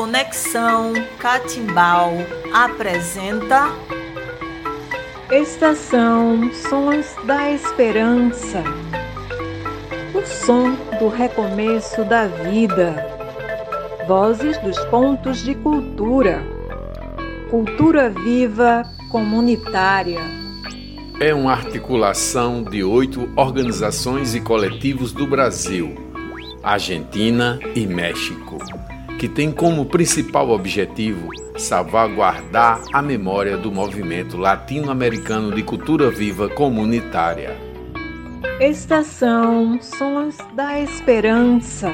[0.00, 2.14] Conexão Catimbau
[2.54, 3.70] apresenta
[5.30, 8.64] Estação Sons da Esperança.
[10.14, 12.94] O som do recomeço da vida.
[14.08, 16.42] Vozes dos pontos de cultura.
[17.50, 20.20] Cultura viva comunitária.
[21.20, 25.94] É uma articulação de oito organizações e coletivos do Brasil,
[26.62, 28.56] Argentina e México,
[29.20, 31.28] que tem como principal objetivo
[31.58, 37.54] salvaguardar a memória do movimento latino-americano de cultura viva comunitária.
[38.58, 41.92] Estação Sons da Esperança.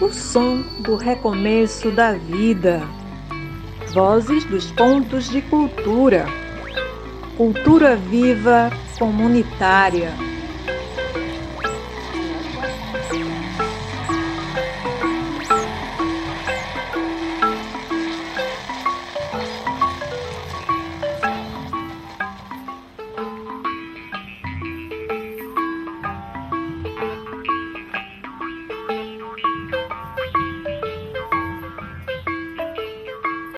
[0.00, 2.82] O som do recomeço da vida.
[3.94, 6.26] Vozes dos pontos de cultura.
[7.36, 10.27] Cultura viva comunitária.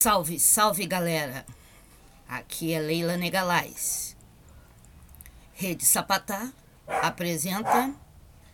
[0.02, 1.44] Salve, salve galera!
[2.26, 4.16] Aqui é Leila Negalais.
[5.52, 6.50] Rede Sapatá
[6.88, 7.94] apresenta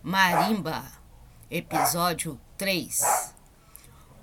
[0.03, 0.85] Marimba,
[1.49, 3.33] episódio 3.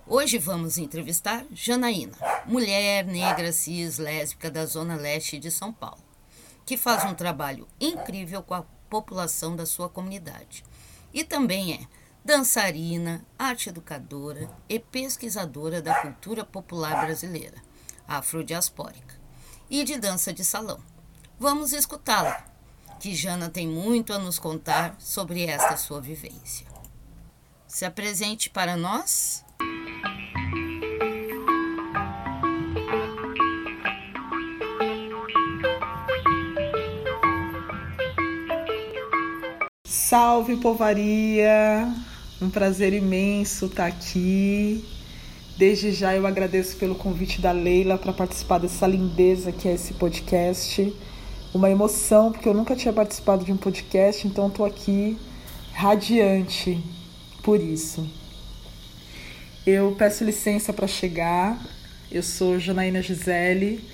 [0.05, 6.03] Hoje vamos entrevistar Janaína, mulher negra cis lésbica da Zona Leste de São Paulo,
[6.65, 10.61] que faz um trabalho incrível com a população da sua comunidade.
[11.13, 17.57] E também é dançarina, arte educadora e pesquisadora da cultura popular brasileira,
[18.07, 19.15] afrodiaspórica,
[19.69, 20.79] e de dança de salão.
[21.37, 22.45] Vamos escutá-la,
[22.99, 26.65] que Jana tem muito a nos contar sobre esta sua vivência.
[27.67, 29.43] Se apresente para nós.
[39.85, 42.12] Salve, povaria!
[42.43, 44.83] Um prazer imenso estar aqui.
[45.57, 49.93] Desde já eu agradeço pelo convite da Leila para participar dessa lindeza que é esse
[49.93, 50.93] podcast.
[51.53, 55.17] Uma emoção, porque eu nunca tinha participado de um podcast, então estou aqui
[55.71, 56.83] radiante
[57.41, 58.05] por isso.
[59.65, 61.57] Eu peço licença para chegar.
[62.11, 63.87] Eu sou Janaína Gisele,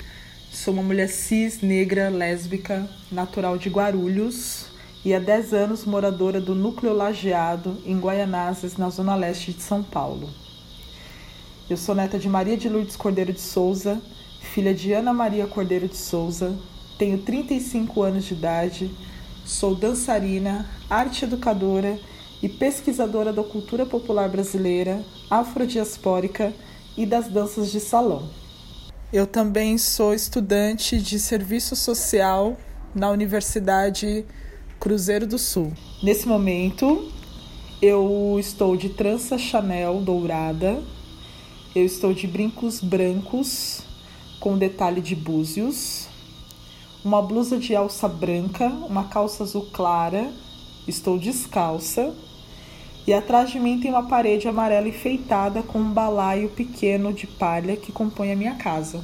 [0.51, 4.68] sou uma mulher cis, negra, lésbica, natural de Guarulhos
[5.03, 9.81] e há 10 anos moradora do Núcleo Lajeado, em Guaianazes, na zona leste de São
[9.81, 10.29] Paulo.
[11.69, 14.01] Eu sou neta de Maria de Lourdes Cordeiro de Souza,
[14.41, 16.57] filha de Ana Maria Cordeiro de Souza,
[16.97, 18.91] tenho 35 anos de idade,
[19.45, 21.97] sou dançarina, arte educadora
[22.41, 26.53] e pesquisadora da cultura popular brasileira, afrodiaspórica
[26.97, 28.29] e das danças de salão.
[29.13, 32.57] Eu também sou estudante de serviço social
[32.93, 34.25] na Universidade
[34.79, 35.73] Cruzeiro do Sul.
[36.01, 37.11] Nesse momento,
[37.81, 40.81] eu estou de trança Chanel dourada,
[41.75, 43.81] eu estou de brincos brancos
[44.39, 46.07] com detalhe de búzios,
[47.03, 50.31] uma blusa de alça branca, uma calça azul clara,
[50.87, 52.15] estou descalça.
[53.05, 57.75] E atrás de mim tem uma parede amarela enfeitada com um balaio pequeno de palha
[57.75, 59.03] que compõe a minha casa.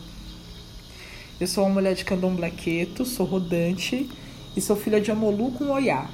[1.38, 4.10] Eu sou uma mulher de candomblé queto, sou rodante
[4.56, 6.08] e sou filha de Amolu com Oiá.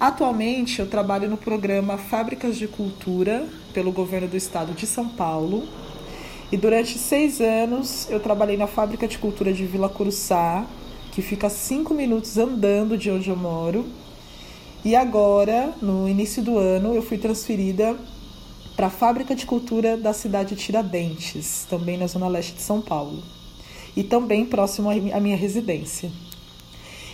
[0.00, 5.68] Atualmente eu trabalho no programa Fábricas de Cultura pelo governo do estado de São Paulo
[6.50, 10.66] e durante seis anos eu trabalhei na Fábrica de Cultura de Vila Curuçá,
[11.12, 13.86] que fica cinco minutos andando de onde eu moro.
[14.84, 17.96] E agora, no início do ano, eu fui transferida
[18.76, 22.80] para a Fábrica de Cultura da cidade de Tiradentes, também na zona leste de São
[22.80, 23.22] Paulo,
[23.96, 26.10] e também próximo à minha residência.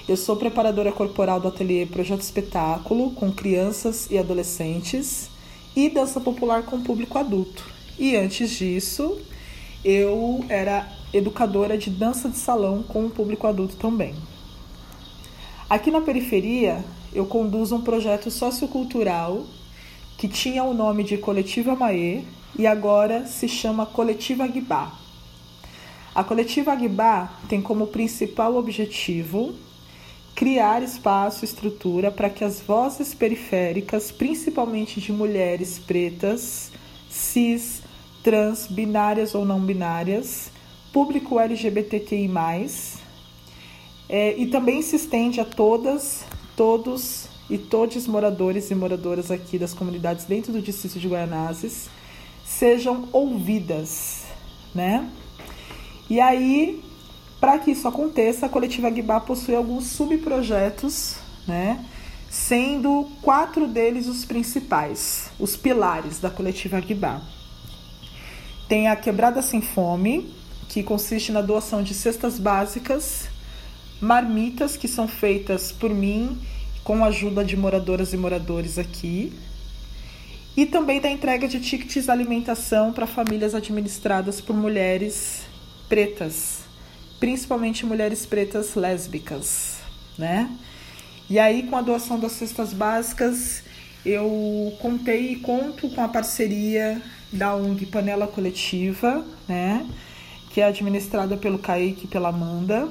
[0.09, 5.29] Eu sou preparadora corporal do ateliê Projeto Espetáculo com crianças e adolescentes
[5.77, 7.67] e dança popular com público adulto.
[7.99, 9.21] E antes disso,
[9.85, 14.15] eu era educadora de dança de salão com o público adulto também.
[15.69, 16.83] Aqui na periferia,
[17.13, 19.45] eu conduzo um projeto sociocultural
[20.17, 22.23] que tinha o nome de Coletiva Maê
[22.59, 24.91] e agora se chama Coletiva Aguibá.
[26.15, 29.68] A Coletiva Aguibá tem como principal objetivo
[30.39, 36.71] criar espaço estrutura para que as vozes periféricas, principalmente de mulheres pretas,
[37.11, 37.83] cis,
[38.23, 40.53] trans, binárias ou não binárias,
[40.93, 42.31] público LGBTQI+,
[44.09, 46.25] é, e também se estende a todas,
[46.57, 51.91] todos e todos moradores e moradoras aqui das comunidades dentro do distrito de Guaianazes,
[52.45, 54.23] sejam ouvidas,
[54.73, 55.11] né?
[56.09, 56.81] E aí,
[57.41, 61.85] para que isso aconteça, a coletiva Guibá possui alguns subprojetos, né?
[62.29, 67.23] Sendo quatro deles os principais, os pilares da coletiva Guibá.
[68.69, 70.35] Tem a Quebrada Sem Fome,
[70.69, 73.29] que consiste na doação de cestas básicas,
[74.01, 76.39] marmitas que são feitas por mim
[76.85, 79.33] com a ajuda de moradoras e moradores aqui,
[80.57, 85.43] e também da entrega de tickets de alimentação para famílias administradas por mulheres
[85.89, 86.68] pretas,
[87.21, 89.79] principalmente mulheres pretas lésbicas,
[90.17, 90.51] né?
[91.29, 93.63] E aí, com a doação das cestas básicas,
[94.05, 99.87] eu contei e conto com a parceria da ONG Panela Coletiva, né?
[100.51, 102.89] Que é administrada pelo Kaique e pela Amanda.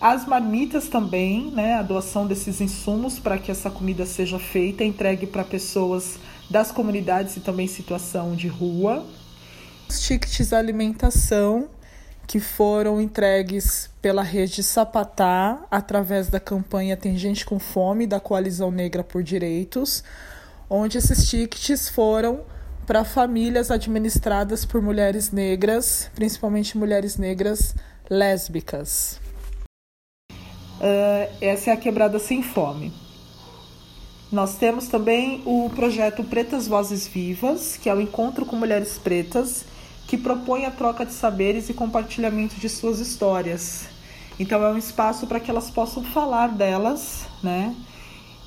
[0.00, 1.74] As marmitas também, né?
[1.74, 6.18] A doação desses insumos para que essa comida seja feita, entregue para pessoas
[6.48, 9.06] das comunidades e também situação de rua.
[9.88, 11.68] Os tickets alimentação
[12.30, 18.70] que foram entregues pela rede Sapatá através da campanha Tem Gente com Fome da Coalizão
[18.70, 20.04] Negra por Direitos,
[20.70, 22.42] onde esses tickets foram
[22.86, 27.74] para famílias administradas por mulheres negras, principalmente mulheres negras
[28.08, 29.20] lésbicas.
[30.30, 32.92] Uh, essa é a Quebrada Sem Fome.
[34.30, 39.64] Nós temos também o projeto Pretas Vozes Vivas, que é o encontro com mulheres pretas,
[40.10, 43.86] que propõe a troca de saberes e compartilhamento de suas histórias.
[44.40, 47.76] Então é um espaço para que elas possam falar delas, né?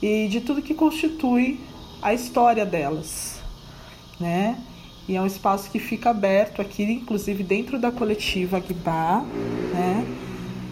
[0.01, 1.61] E de tudo que constitui
[2.01, 3.39] a história delas,
[4.19, 4.61] né?
[5.07, 9.23] E é um espaço que fica aberto aqui, inclusive dentro da coletiva Guibá,
[9.73, 10.05] né?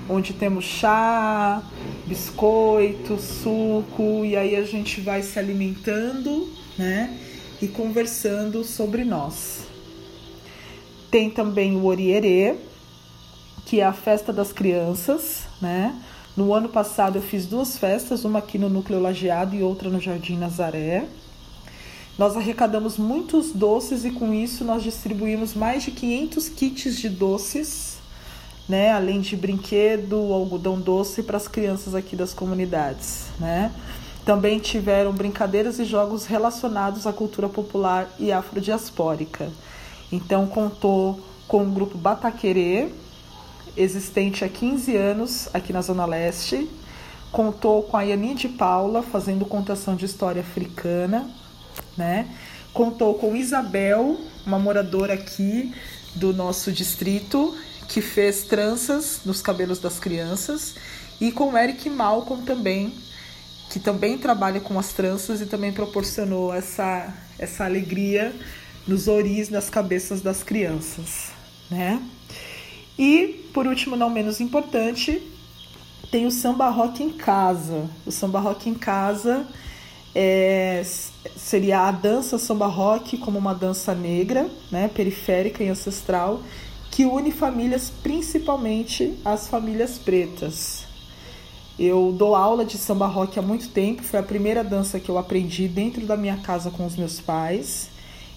[0.10, 1.64] Onde temos chá,
[2.06, 7.18] biscoito, suco, e aí a gente vai se alimentando, né?
[7.62, 9.71] E conversando sobre nós.
[11.12, 12.56] Tem também o Orierê,
[13.66, 16.02] que é a festa das crianças, né?
[16.36, 20.00] No ano passado eu fiz duas festas, uma aqui no Núcleo Lajeado e outra no
[20.00, 21.06] Jardim Nazaré.
[22.18, 28.02] Nós arrecadamos muitos doces e com isso nós distribuímos mais de 500 kits de doces
[28.72, 28.92] né?
[28.94, 33.72] Além de brinquedo, algodão doce para as crianças aqui das comunidades, né?
[34.26, 39.50] Também tiveram brincadeiras e jogos relacionados à cultura popular e afrodiaspórica.
[40.12, 42.90] Então contou com o grupo Bataquerê,
[43.76, 46.70] existente há 15 anos aqui na Zona Leste.
[47.32, 51.30] Contou com a Yanin de Paula, fazendo contação de história africana,
[51.98, 52.28] né?
[52.74, 55.74] Contou com Isabel, uma moradora aqui
[56.16, 57.56] do nosso distrito,
[57.88, 60.76] que fez tranças nos cabelos das crianças,
[61.20, 62.94] e com Eric Malcolm também,
[63.70, 68.34] que também trabalha com as tranças e também proporcionou essa, essa alegria
[68.88, 71.32] nos oris nas cabeças das crianças,
[71.70, 72.02] né?
[72.98, 75.22] E, por último, não menos importante,
[76.12, 77.90] tem o samba rock em casa.
[78.06, 79.48] O samba rock em casa
[80.14, 80.84] é,
[81.36, 86.42] seria a dança samba rock como uma dança negra, né, periférica e ancestral,
[86.92, 90.84] que une famílias, principalmente as famílias pretas.
[91.80, 95.18] Eu dou aula de samba rock há muito tempo, foi a primeira dança que eu
[95.18, 97.90] aprendi dentro da minha casa com os meus pais.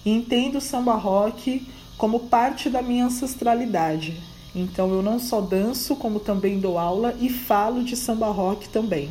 [0.05, 4.21] E entendo o samba rock como parte da minha ancestralidade.
[4.55, 9.09] Então eu não só danço, como também dou aula e falo de samba rock também.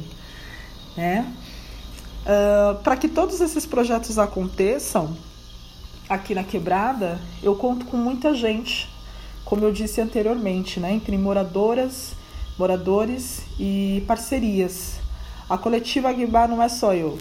[0.96, 1.30] Né?
[2.22, 5.16] Uh, Para que todos esses projetos aconteçam
[6.08, 8.94] aqui na Quebrada, eu conto com muita gente
[9.44, 12.12] como eu disse anteriormente, né, entre moradoras,
[12.58, 14.94] moradores e parcerias.
[15.48, 17.18] A coletiva Aguibar não é só eu,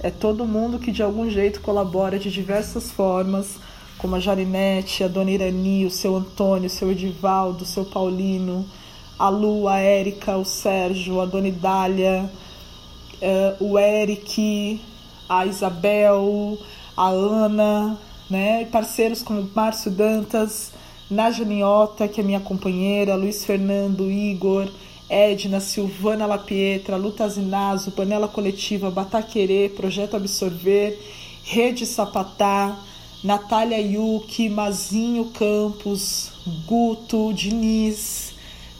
[0.00, 3.58] é todo mundo que de algum jeito colabora de diversas formas,
[3.98, 8.64] como a Jarinete, a Dona Irani, o seu Antônio, o seu Edivaldo, o seu Paulino,
[9.18, 12.30] a Lu, a Érica, o Sérgio, a Dona Idália,
[13.20, 14.80] uh, o Eric,
[15.28, 16.56] a Isabel,
[16.96, 17.98] a Ana,
[18.30, 18.64] né?
[18.66, 20.72] parceiros como Márcio Dantas,
[21.10, 24.68] Naja Niota, que é minha companheira, Luiz Fernando, Igor,
[25.08, 30.98] Edna, Silvana Lapietra, Luta Zinazo, Panela Coletiva, Bataquerê, Projeto Absorver,
[31.44, 32.78] Rede Sapatá,
[33.24, 36.30] Natália Yuki, Mazinho Campos,
[36.66, 38.34] Guto, Diniz,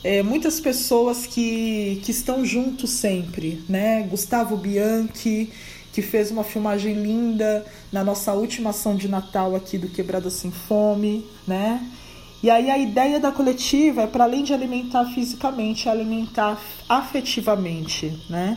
[0.05, 4.03] é, muitas pessoas que, que estão juntos sempre, né?
[4.03, 5.51] Gustavo Bianchi,
[5.93, 10.53] que fez uma filmagem linda na nossa última ação de Natal aqui do Quebrada Sem
[10.53, 11.85] Fome, né?
[12.41, 18.17] E aí a ideia da coletiva é para além de alimentar fisicamente, é alimentar afetivamente,
[18.31, 18.57] né?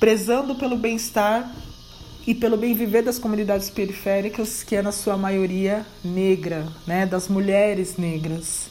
[0.00, 1.52] Prezando pelo bem-estar
[2.26, 7.26] e pelo bem viver das comunidades periféricas, que é na sua maioria negra, né, das
[7.26, 8.66] mulheres negras.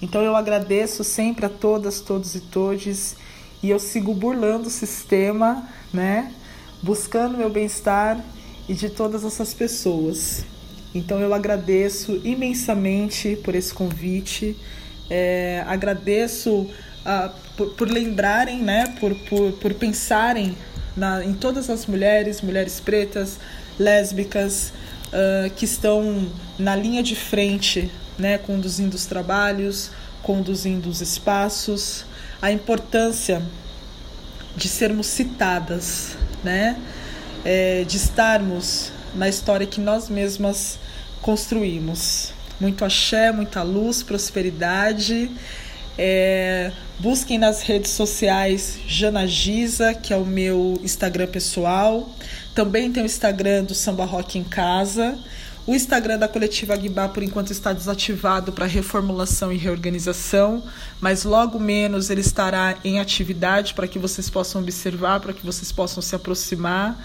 [0.00, 3.16] Então eu agradeço sempre a todas, todos e todes
[3.62, 6.32] e eu sigo burlando o sistema, né,
[6.82, 8.22] buscando meu bem-estar
[8.68, 10.44] e de todas essas pessoas.
[10.94, 14.56] Então eu agradeço imensamente por esse convite,
[15.10, 20.56] é, agradeço uh, por, por, lembrarem, né, por, por, por pensarem
[20.96, 23.38] na, em todas as mulheres, mulheres pretas,
[23.78, 24.72] lésbicas,
[25.08, 29.90] uh, que estão na linha de frente, né, conduzindo os trabalhos,
[30.22, 32.06] conduzindo os espaços,
[32.40, 33.42] a importância
[34.56, 36.80] de sermos citadas, né,
[37.44, 40.78] é, de estarmos na história que nós mesmas
[41.22, 42.32] construímos.
[42.60, 45.30] Muito axé, muita luz, prosperidade.
[45.96, 52.08] É, busquem nas redes sociais Jana Giza, que é o meu Instagram pessoal.
[52.54, 55.18] Também tem o Instagram do Samba Rock em Casa.
[55.66, 60.62] O Instagram da coletiva Guibá, por enquanto, está desativado para reformulação e reorganização,
[61.00, 65.72] mas logo menos ele estará em atividade para que vocês possam observar, para que vocês
[65.72, 67.02] possam se aproximar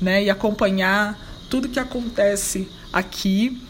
[0.00, 1.16] né, e acompanhar
[1.50, 3.60] tudo que acontece aqui.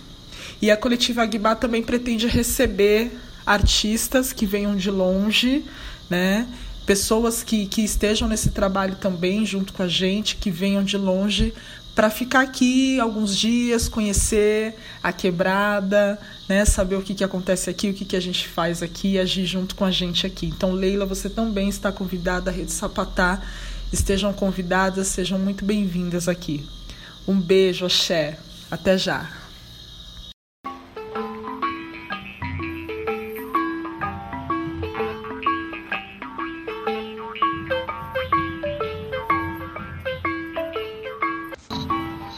[0.62, 5.64] E a coletiva Aguibá também pretende receber artistas que venham de longe,
[6.08, 6.46] né?
[6.87, 11.54] pessoas que, que estejam nesse trabalho também junto com a gente, que venham de longe
[11.94, 16.18] para ficar aqui alguns dias, conhecer a quebrada,
[16.49, 19.46] né, saber o que, que acontece aqui, o que, que a gente faz aqui, agir
[19.46, 20.46] junto com a gente aqui.
[20.46, 23.40] Então, Leila, você também está convidada à Rede Sapatá.
[23.92, 26.64] Estejam convidadas, sejam muito bem-vindas aqui.
[27.30, 28.37] Um beijo, axé.
[28.72, 29.25] Até já.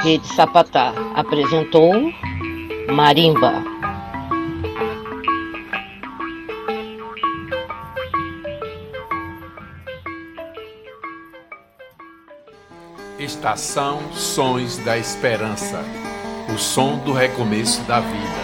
[0.03, 2.13] Rede Sapatá apresentou
[2.95, 3.72] Marimba.
[13.43, 15.85] Estação Sons da Esperança
[16.55, 18.41] o som do recomeço da vida.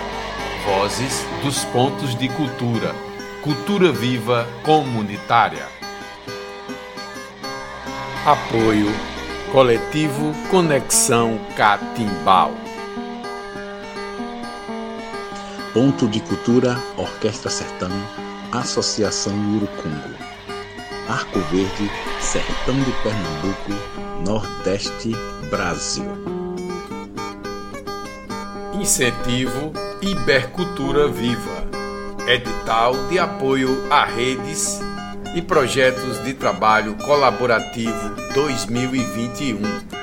[0.66, 2.92] Vozes dos pontos de cultura.
[3.40, 5.68] Cultura viva comunitária.
[8.26, 8.88] Apoio
[9.52, 12.52] Coletivo Conexão Catimbau.
[15.72, 17.92] Ponto de Cultura Orquestra Sertão,
[18.50, 20.27] Associação Urucungo.
[21.08, 23.72] Arco Verde, Sertão de Pernambuco,
[24.26, 25.12] Nordeste,
[25.50, 26.04] Brasil.
[28.74, 29.72] Incentivo
[30.02, 31.66] Ibercultura Viva.
[32.26, 34.80] Edital de apoio a redes
[35.34, 39.97] e projetos de trabalho colaborativo 2021.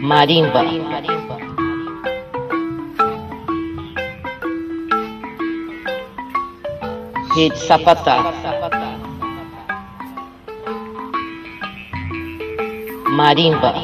[0.00, 0.62] Marimba.
[7.36, 8.32] Rede Sapatá.
[13.10, 13.74] Marimba.